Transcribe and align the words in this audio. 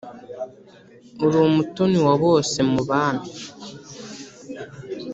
uri 1.25 1.35
umutoni 1.47 1.97
wa 2.05 2.13
bose 2.23 2.57
mu 2.71 2.81
bami, 2.89 3.27